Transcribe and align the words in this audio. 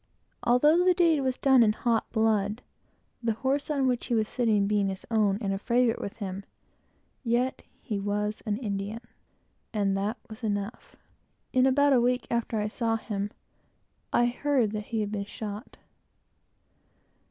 Although 0.41 0.83
the 0.83 0.95
deed 0.95 1.19
was 1.21 1.37
done 1.37 1.61
in 1.61 1.73
hot 1.73 2.09
blood, 2.11 2.63
the 3.21 3.33
horse 3.33 3.69
on 3.69 3.85
which 3.85 4.07
he 4.07 4.15
was 4.15 4.27
sitting 4.27 4.65
being 4.65 4.89
his 4.89 5.05
own, 5.11 5.35
and 5.41 5.53
a 5.53 5.57
great 5.59 5.95
favorite, 5.99 6.45
yet 7.23 7.61
he 7.83 7.99
was 7.99 8.41
an 8.47 8.57
Indian, 8.57 9.01
and 9.75 9.95
that 9.95 10.17
was 10.27 10.43
enough. 10.43 10.95
In 11.53 11.67
about 11.67 11.93
a 11.93 12.01
week 12.01 12.25
after 12.31 12.57
I 12.59 12.67
saw 12.67 12.95
him, 12.97 13.29
I 14.11 14.25
heard 14.25 14.71
that 14.71 14.85
he 14.85 15.01
had 15.01 15.11
been 15.11 15.25
shot. 15.25 15.77